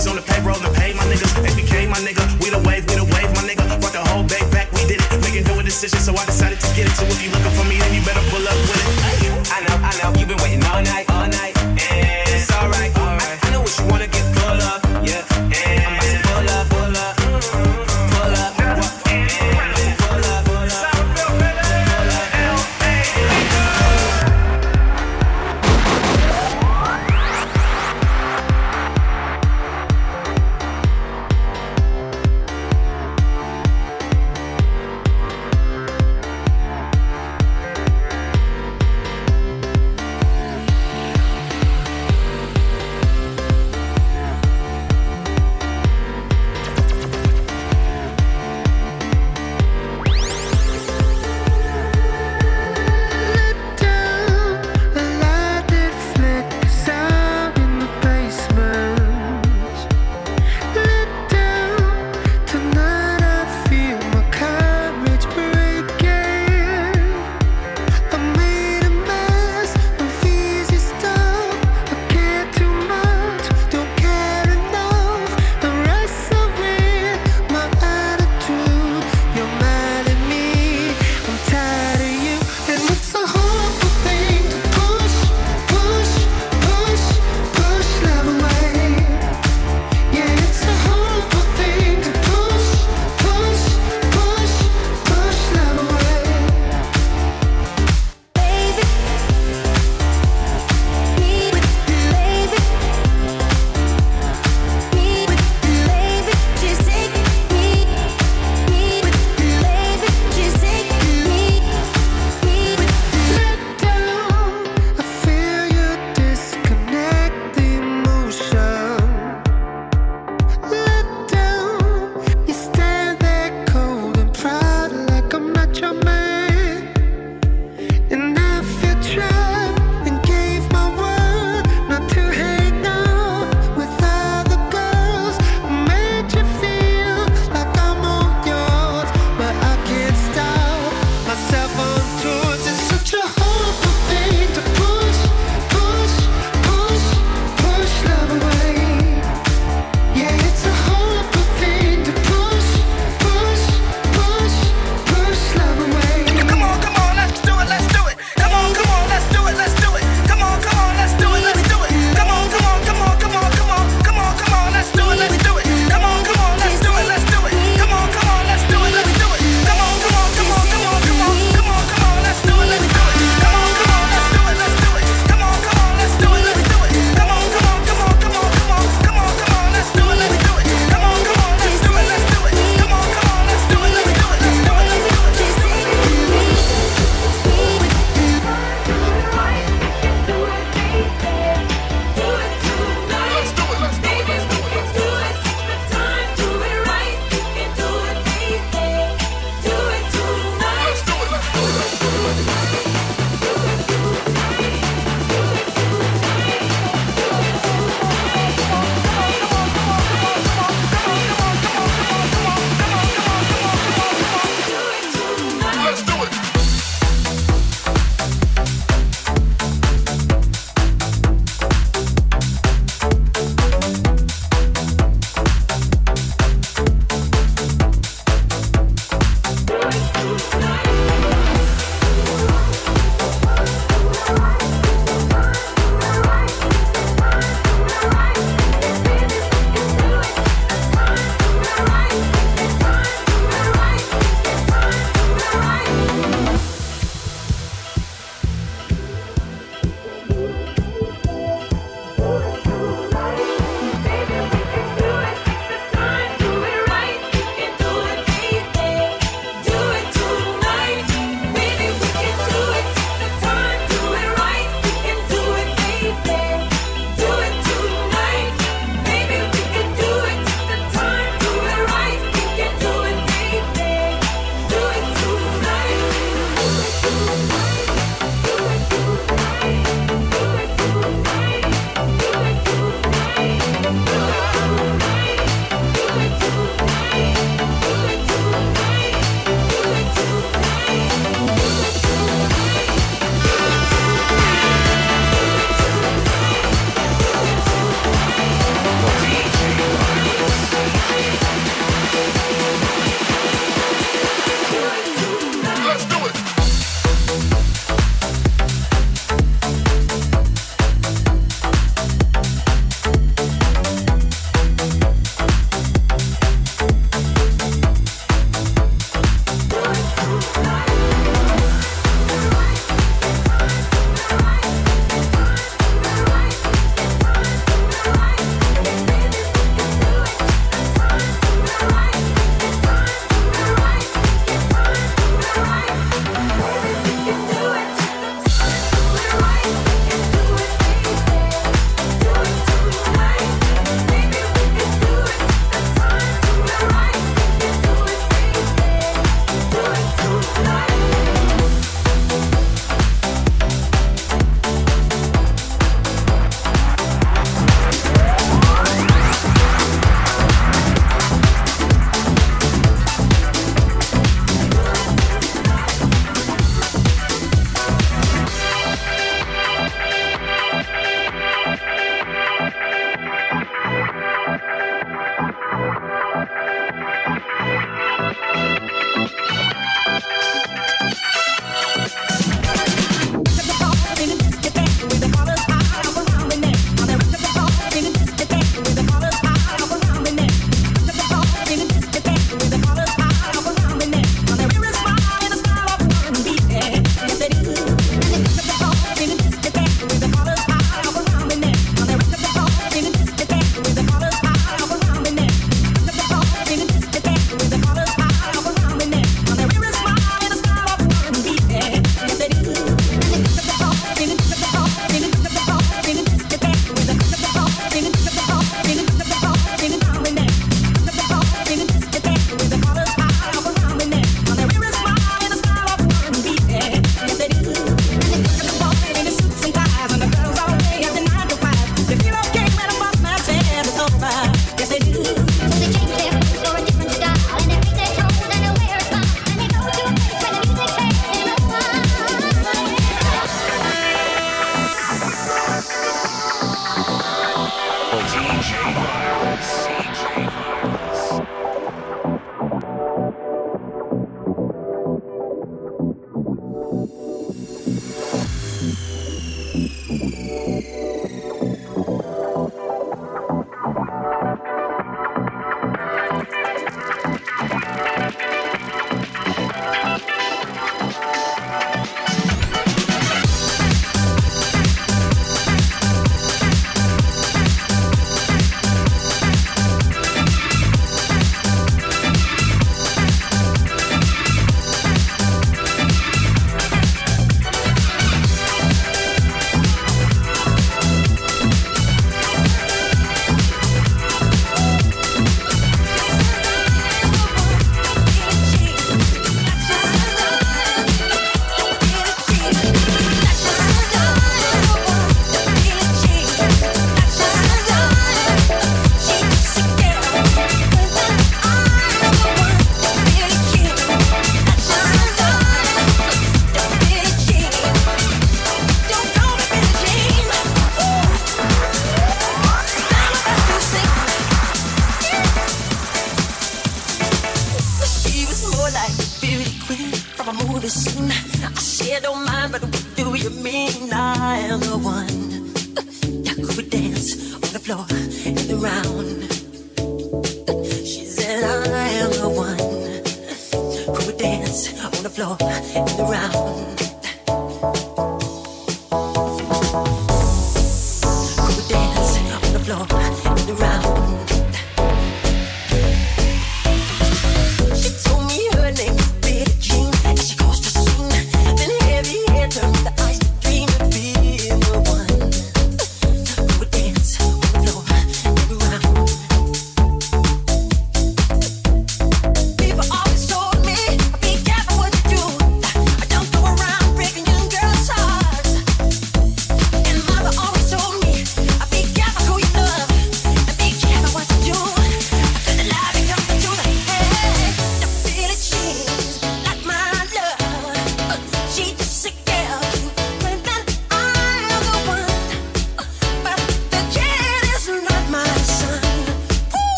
homies 0.00 0.10
on 0.10 0.16
the 0.16 0.22
payroll 0.22 0.56
and 0.56 0.74
pay 0.76 0.92
my 0.94 1.04
niggas. 1.04 1.32
ABK, 1.44 1.88
my 1.88 1.98
nigga. 1.98 2.24
We 2.42 2.50
the 2.50 2.58
wave, 2.66 2.86
we 2.88 2.96
the 2.96 3.04
wave, 3.04 3.30
my 3.34 3.42
nigga. 3.42 3.80
Brought 3.80 3.92
the 3.92 4.04
whole 4.10 4.24
bay 4.24 4.40
back, 4.50 4.70
we 4.72 4.86
did 4.86 5.00
it. 5.00 5.20
Making 5.20 5.44
no 5.44 5.62
decision, 5.62 5.98
so 5.98 6.14
I 6.14 6.24
decided 6.26 6.60
to 6.60 6.68
get 6.74 6.86
it. 6.86 6.94
So 6.96 7.04
if 7.04 7.22
you 7.22 7.30
looking 7.30 7.52
for 7.52 7.64
me, 7.68 7.79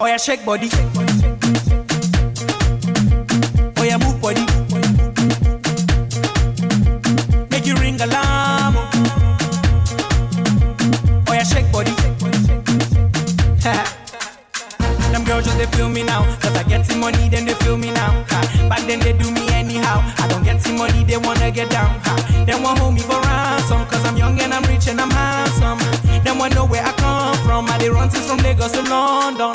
Oh 0.00 0.06
yeah, 0.06 0.16
shake 0.16 0.44
body. 0.44 0.68
Oh 3.76 3.84
yeah, 3.84 3.96
move 3.96 4.20
body. 4.20 4.44
Make 7.50 7.64
you 7.64 7.76
ring 7.76 8.00
alarm. 8.00 8.74
Oh 11.28 11.32
yeah, 11.32 11.44
shake 11.44 11.70
body. 11.70 11.92
Them 15.12 15.24
girls 15.24 15.44
just 15.44 15.58
they 15.58 15.66
feel 15.76 15.88
me 15.88 16.02
now. 16.02 16.24
Cause 16.40 16.56
I 16.56 16.64
get 16.64 16.84
some 16.84 16.98
money, 16.98 17.28
then 17.28 17.44
they 17.44 17.54
feel 17.54 17.76
me 17.76 17.92
now. 17.92 18.24
Ha. 18.30 18.66
Back 18.68 18.80
then 18.88 18.98
they 18.98 19.12
do 19.12 19.30
me 19.30 19.48
anyhow. 19.52 20.02
I 20.18 20.26
don't 20.28 20.42
get 20.42 20.60
some 20.60 20.76
money, 20.76 21.04
they 21.04 21.18
wanna 21.18 21.52
get 21.52 21.70
down. 21.70 22.00
Ha. 22.00 22.44
They 22.46 22.60
want 22.60 22.80
hold 22.80 22.94
me 22.94 23.00
for 23.00 23.20
ransom. 23.20 23.86
Cause 23.86 24.04
I'm 24.04 24.16
young 24.16 24.40
and 24.40 24.52
I'm 24.52 24.64
rich 24.64 24.88
and 24.88 25.00
I'm 25.00 25.10
handsome. 25.10 25.78
They 26.24 26.32
want 26.36 26.52
know 26.56 26.66
where 26.66 26.82
I 26.84 26.90
come 26.92 27.36
from. 27.46 27.68
I 27.70 27.78
they 27.78 27.90
run 27.90 28.10
things 28.10 28.26
from 28.26 28.38
Lagos 28.38 28.72
to 28.72 28.82
London. 28.82 29.54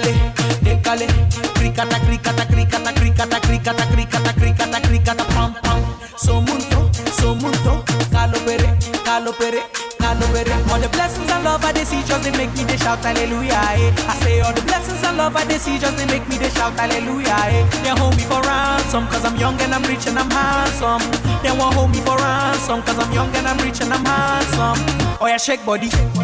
décalé, 0.00 0.14
décalé, 0.62 1.06
cricata, 1.54 2.00
cricata, 2.00 2.46
cricata, 2.46 2.92
cricata, 2.94 3.40
cricata, 3.40 3.86
cricata, 3.86 4.32
cricata, 4.34 4.80
cricata, 4.80 5.24
pam 5.24 5.54
pam. 5.62 5.80
Somunto, 6.16 6.90
somunto, 7.20 7.84
calopere, 8.10 8.76
calopere, 9.04 9.62
calopere. 9.98 10.52
All 10.72 10.80
the 10.80 10.88
blessings 10.88 11.30
and 11.30 11.44
love 11.44 11.64
I 11.64 11.72
they 11.72 11.84
see 11.84 12.02
just 12.02 12.24
they 12.24 12.32
make 12.32 12.52
me 12.56 12.64
they 12.64 12.76
shout 12.76 13.04
hallelujah. 13.04 13.54
Eh. 13.54 13.92
I 14.08 14.14
say 14.22 14.40
all 14.40 14.52
the 14.52 14.62
blessings 14.62 15.02
and 15.04 15.16
love 15.16 15.36
I 15.36 15.44
they 15.44 15.58
see 15.58 15.78
just 15.78 15.96
they 15.96 16.06
make 16.06 16.26
me 16.28 16.38
they 16.38 16.50
shout 16.50 16.72
hallelujah. 16.74 17.36
Eh. 17.54 17.62
They 17.82 17.90
hold 17.90 18.16
me 18.16 18.22
for 18.24 18.40
ransom 18.42 19.06
cause 19.08 19.24
I'm 19.24 19.36
young 19.36 19.60
and 19.60 19.74
I'm 19.74 19.82
rich 19.84 20.06
and 20.08 20.18
I'm 20.18 20.30
handsome. 20.30 21.02
They 21.42 21.52
won't 21.52 21.74
hold 21.74 21.90
me 21.90 22.00
for 22.00 22.16
ransom 22.16 22.82
cause 22.82 22.98
I'm 22.98 23.12
young 23.12 23.34
and 23.36 23.46
I'm 23.46 23.58
rich 23.58 23.80
and 23.80 23.92
I'm 23.92 24.04
handsome. 24.04 24.78
Oh 25.20 25.26
yeah, 25.26 25.36
shake 25.38 25.64
body. 25.64 25.88
Oh 26.16 26.23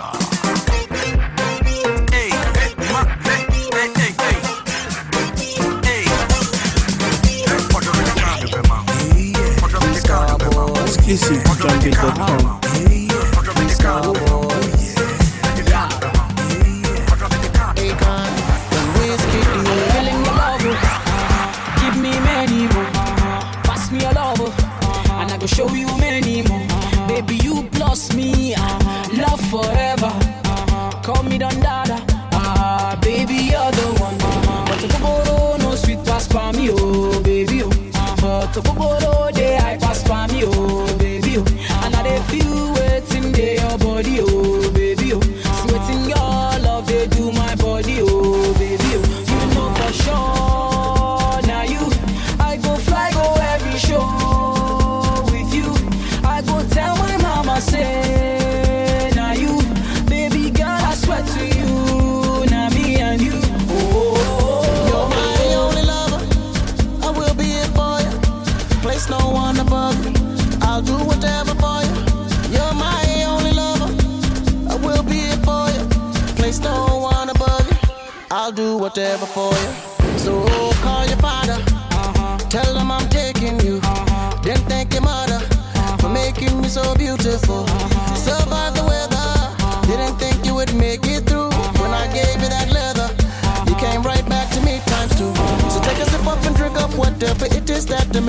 Star. 0.00 0.30
Exclusive 11.12 12.69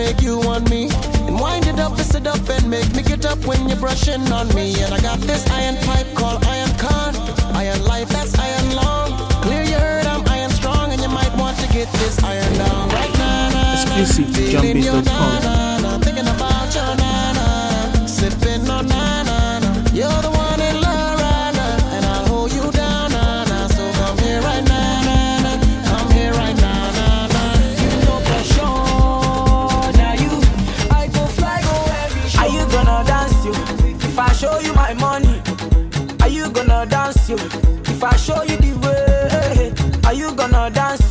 make 0.02 0.22
you 0.22 0.39
want 0.39 0.70
me. 0.70 0.89
And 1.28 1.36
wind 1.39 1.66
it 1.68 1.80
up 1.80 1.93
and 2.02 2.08
sit 2.14 2.26
up 2.26 2.43
and 2.49 2.70
make 2.70 2.89
me 2.95 3.04
get 3.04 3.26
up 3.26 3.39
when 3.45 3.70
you're 3.70 3.82
brushing 3.86 4.24
on 4.32 4.47
me. 4.56 4.68
And 4.82 4.93
I 4.93 4.99
got 4.99 5.20
this 5.20 5.43
iron 5.49 5.78
pipe 5.88 6.10
called 6.16 6.43
iron 6.45 6.74
con. 6.84 7.12
Iron 7.64 7.84
life, 7.84 8.10
that's 8.10 8.34
iron 8.38 8.68
long. 8.82 9.10
Clear 9.45 9.64
your 9.64 9.80
heard, 9.80 10.06
I'm 10.06 10.24
iron 10.28 10.52
strong. 10.52 10.91
And 10.93 11.02
you 11.02 11.10
might 11.20 11.34
want 11.38 11.58
to 11.60 11.68
get 11.78 11.88
this 12.02 12.24
iron 12.24 12.54
down 12.64 12.89
right 12.89 13.14
now. 13.18 13.74
Exclusive 13.74 14.34
to 14.36 14.41
jumpbeat.com. 14.52 15.70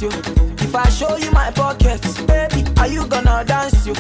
dance 0.01 0.03
you? 0.03 0.35
If 0.59 0.75
I 0.75 0.89
show 0.89 1.17
you 1.17 1.31
my 1.31 1.51
pockets, 1.51 2.21
baby, 2.23 2.65
are 2.79 2.89
you 2.89 3.07
gonna 3.07 3.45
dance 3.45 3.87
you? 3.87 3.93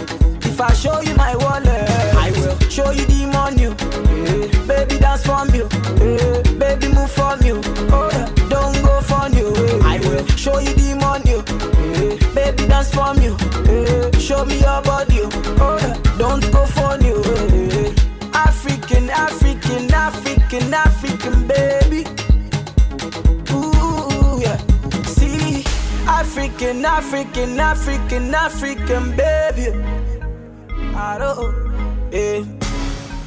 If 0.42 0.60
I 0.60 0.72
show 0.72 1.00
you 1.00 1.14
my 1.14 1.36
wallet, 1.36 1.90
I 2.16 2.30
will 2.36 2.58
show 2.68 2.90
you 2.90 3.04
the 3.06 3.26
money. 3.26 3.62
Yeah. 3.62 4.66
Baby, 4.66 4.98
dance 4.98 5.24
for 5.26 5.44
me. 5.46 5.60
Yeah. 6.00 6.42
Baby, 6.58 6.88
move 6.94 7.10
for 7.10 7.36
me. 7.38 7.52
Oh, 7.92 8.08
yeah. 8.12 8.26
don't 8.48 8.82
go 8.82 9.00
for 9.00 9.28
you. 9.36 9.52
Eh, 9.56 9.80
I 9.84 9.98
will 9.98 10.26
show 10.36 10.58
you 10.58 10.74
the 10.74 10.94
money. 10.96 11.36
Yeah. 11.40 12.34
Baby, 12.34 12.66
dance 12.68 12.90
for 12.94 13.14
me. 13.14 13.28
Yeah. 13.66 14.18
Show 14.18 14.44
me 14.44 14.60
your 14.60 14.82
body. 14.82 15.09
African, 26.60 26.84
African, 26.84 27.58
African, 27.58 28.34
African, 28.34 29.16
baby. 29.16 29.68
I 30.94 31.16
don't, 31.16 32.12
yeah. 32.12 32.44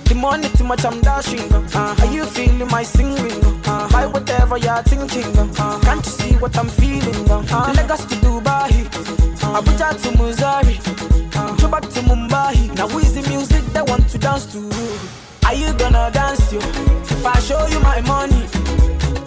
The 0.03 0.13
money 0.15 0.49
too 0.49 0.63
much, 0.63 0.85
I'm 0.85 1.01
dashing. 1.01 1.51
Uh, 1.51 1.95
are 1.97 2.13
you 2.13 2.25
feeling 2.25 2.67
my 2.67 2.83
singing? 2.83 3.43
Uh, 3.65 3.89
buy 3.89 4.05
whatever 4.05 4.57
you're 4.59 4.83
thinking. 4.83 5.25
Uh, 5.35 5.79
can't 5.81 6.05
you 6.05 6.11
see 6.11 6.33
what 6.35 6.55
I'm 6.55 6.67
feeling? 6.67 7.27
Uh, 7.27 7.73
Lagos 7.75 8.05
to 8.05 8.15
Dubai, 8.21 8.69
Abuja 9.57 9.99
to 10.03 10.11
Missouri, 10.21 10.77
back 11.71 11.81
to 11.89 12.01
Mumbai. 12.01 12.75
Now 12.75 12.87
is 12.99 13.15
the 13.15 13.27
music 13.29 13.65
they 13.73 13.81
want 13.81 14.07
to 14.09 14.19
dance 14.19 14.45
to? 14.53 14.59
Are 15.47 15.55
you 15.55 15.73
gonna 15.73 16.11
dance 16.13 16.53
you? 16.53 16.59
If 16.59 17.25
I 17.25 17.39
show 17.39 17.65
you 17.65 17.79
my 17.79 17.99
money, 18.01 18.45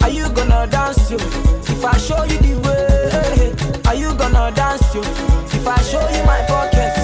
are 0.01 0.09
you 0.09 0.29
gonna 0.29 0.65
dance 0.67 1.11
you? 1.11 1.17
If 1.17 1.83
I 1.83 1.97
show 1.97 2.23
you 2.23 2.37
the 2.37 2.61
way, 2.61 3.76
are 3.87 3.95
you 3.95 4.13
gonna 4.15 4.51
dance 4.53 4.93
you? 4.93 5.01
If 5.01 5.65
I 5.65 5.81
show 5.81 6.03
you 6.09 6.23
my 6.25 6.43
pockets, 6.45 6.96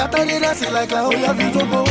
Katarina 0.00 0.54
si 0.54 0.64
like 0.70 0.94
la 0.94 1.08
olla 1.08 1.32
vito 1.34 1.66
bo 1.66 1.84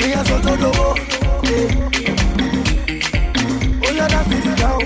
Oya 0.00 0.24
soto 0.24 0.56
do 0.56 0.70
bo 0.72 0.94
Oya 3.84 4.06
da 4.08 4.20
si 4.24 4.36
down 4.56 4.80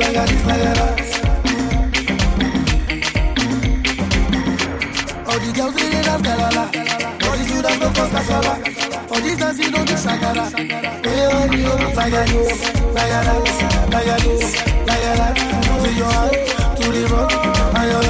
Like 0.00 0.16
a 0.16 0.24
like 0.48 0.62
that 0.66 0.98
All 5.28 5.38
the 5.38 5.48
girls 5.54 5.74
really 5.76 6.02
dance 6.02 6.22
galala 6.26 6.64
All 7.22 7.36
the 7.38 7.44
students 7.44 7.78
go 7.78 7.88
cause 7.94 8.10
kasala 8.14 8.54
For 9.06 9.20
this 9.20 9.38
dance 9.38 9.58
you 9.60 9.70
don't 9.70 9.86
do 9.86 9.94
Hey 11.06 11.22
oh 11.30 11.46
yo, 11.54 11.70
like 11.94 12.10
this, 12.26 12.74
like 12.94 13.10
that, 13.14 13.26
like 13.92 14.22
this, 14.24 14.56
like 14.88 15.02
that, 15.02 15.36
to 15.84 15.94
your 15.94 16.10
heart 16.10 16.67
to 16.78 16.92
the 16.92 17.02
rock, 17.12 17.32
I 17.74 17.90
your 17.90 18.02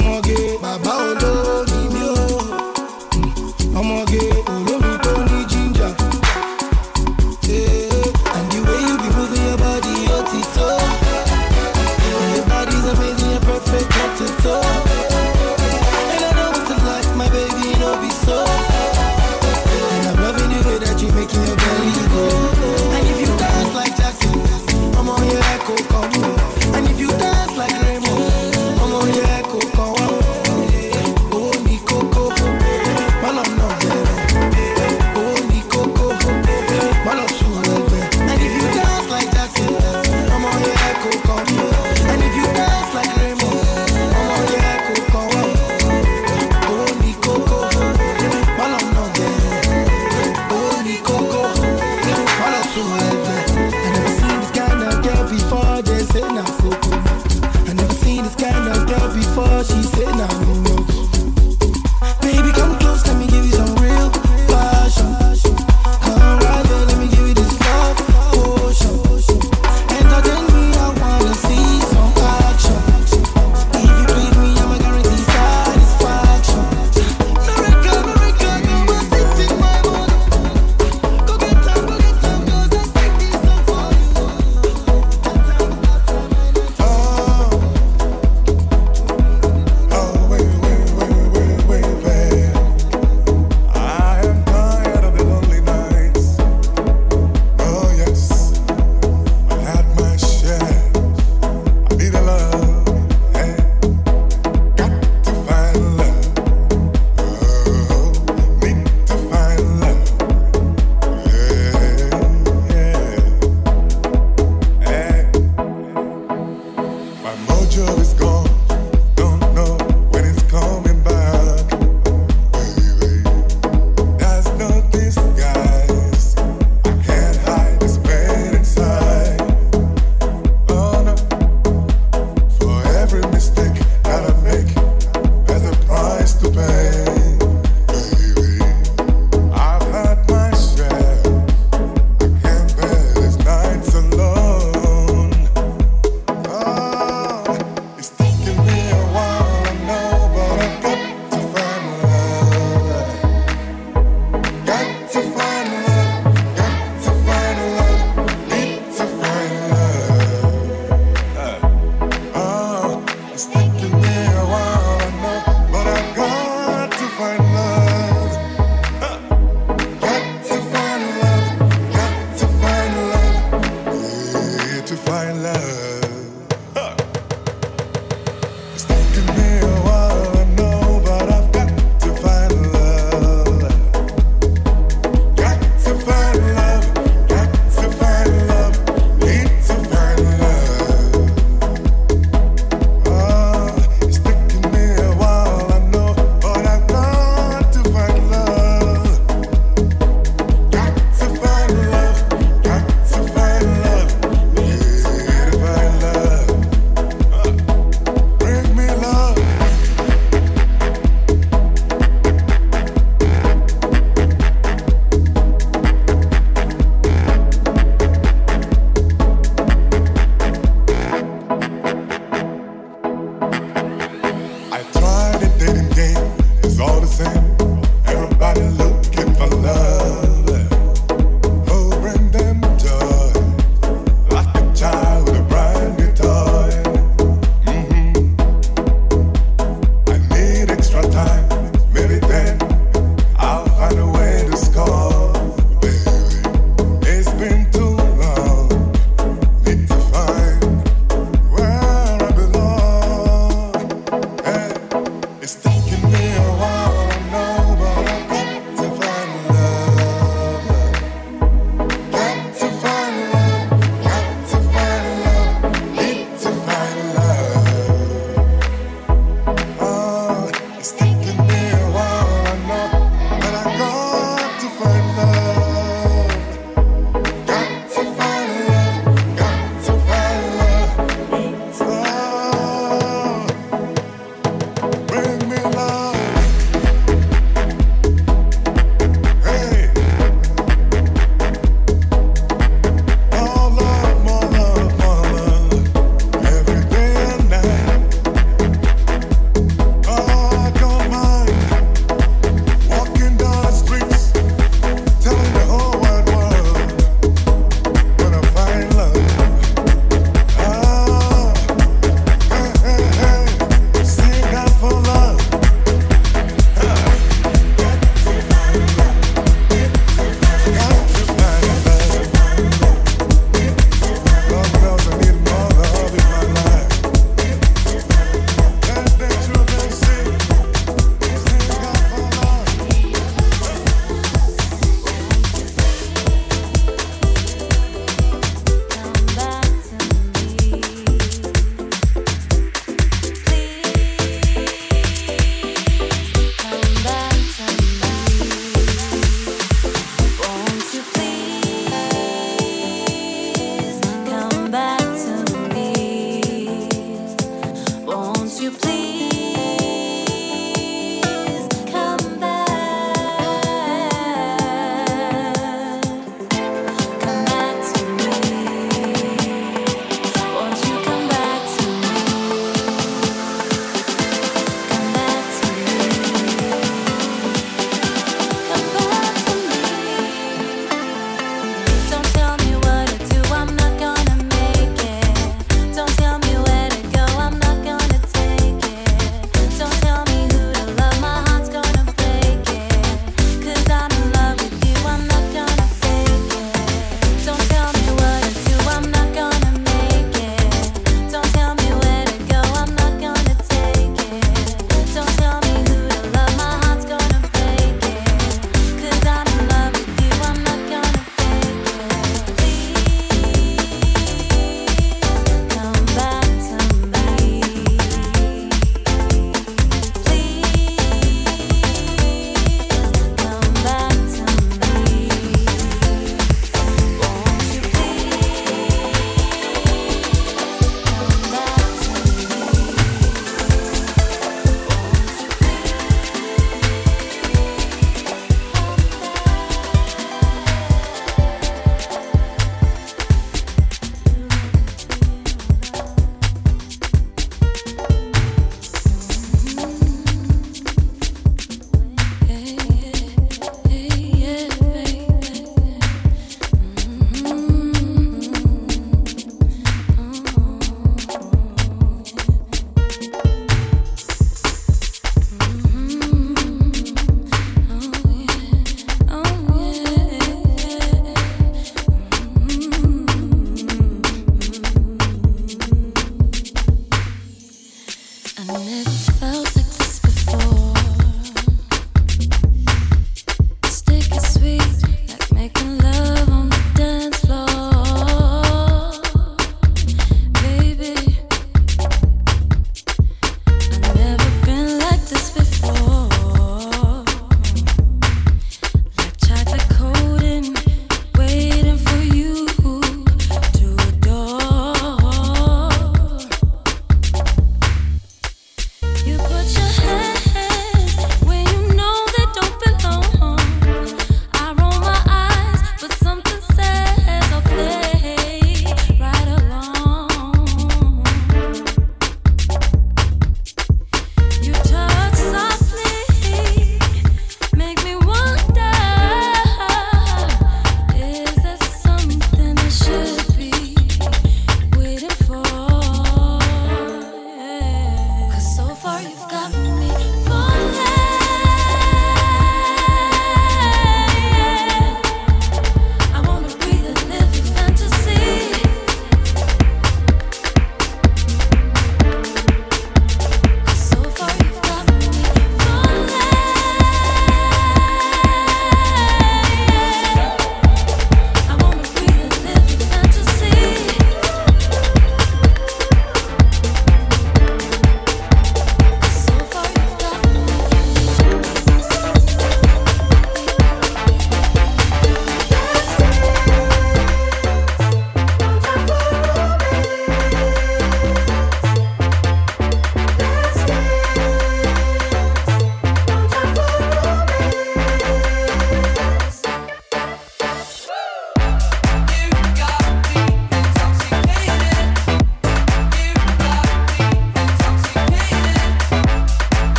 ọmọge 0.00 0.38
bàbá 0.62 0.92
olóògbé. 1.08 1.39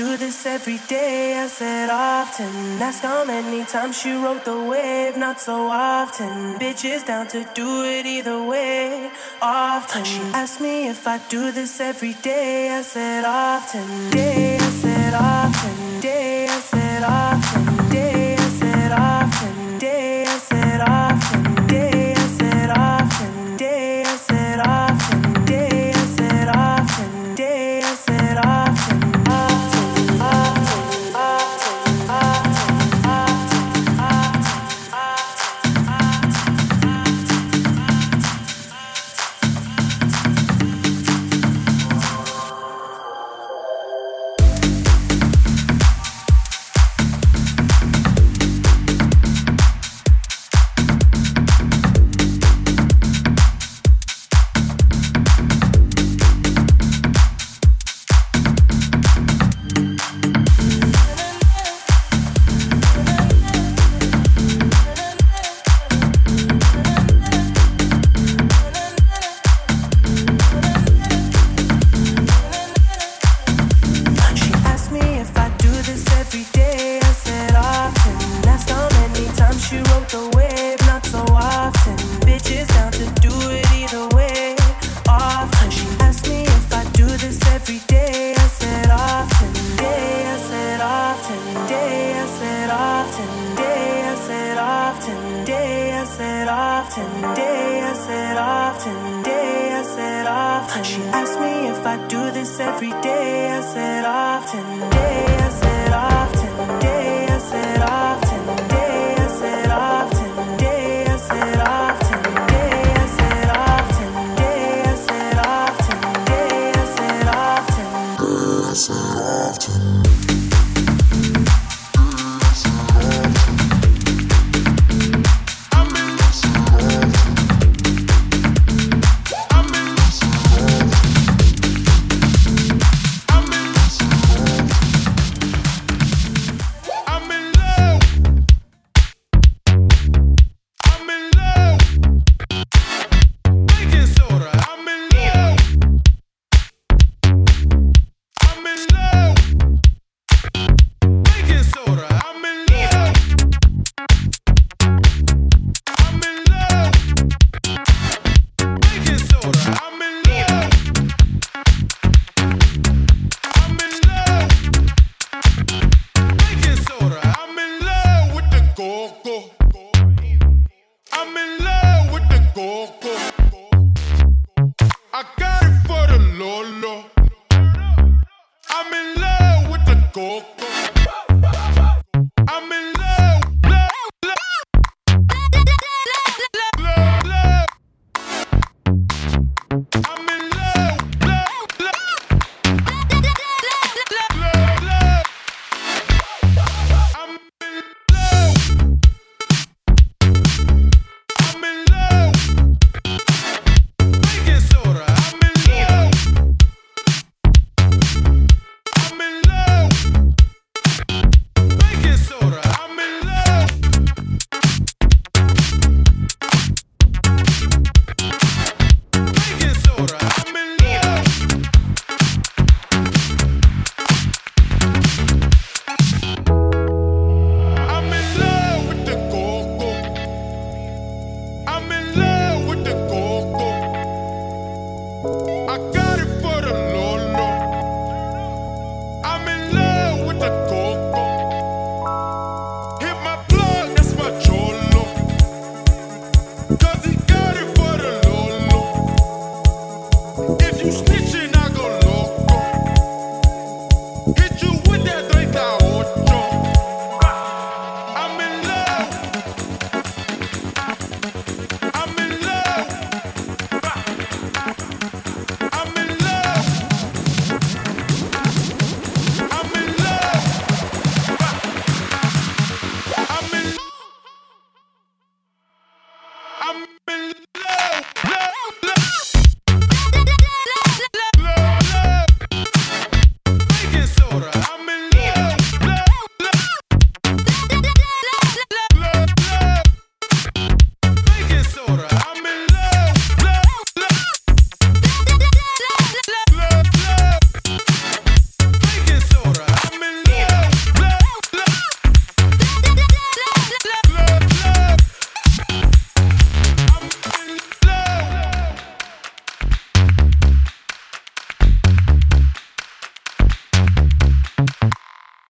do 0.00 0.16
this 0.16 0.46
every 0.46 0.78
day. 0.88 1.38
I 1.44 1.46
said 1.46 1.90
often. 1.90 2.52
Ask 2.80 3.02
how 3.02 3.22
many 3.24 3.64
times 3.66 4.00
she 4.00 4.12
wrote 4.12 4.44
the 4.46 4.58
wave. 4.70 5.14
Not 5.18 5.38
so 5.38 5.56
often. 5.68 6.58
Bitches 6.58 7.04
down 7.04 7.26
to 7.34 7.40
do 7.54 7.70
it 7.84 8.06
either 8.06 8.38
way. 8.52 9.10
Often. 9.42 10.04
She 10.04 10.22
asked 10.40 10.60
me 10.60 10.88
if 10.88 11.06
I 11.06 11.16
do 11.28 11.52
this 11.52 11.80
every 11.80 12.14
day. 12.30 12.70
I 12.78 12.80
said 12.80 13.24
often. 13.26 13.86
Day. 14.10 14.56
I 14.56 14.70
said 14.82 15.12
often. 15.14 15.79